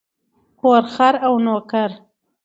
کور، 0.59 0.83
خر 0.93 1.13
او 1.25 1.33
نوکر. 1.45 1.91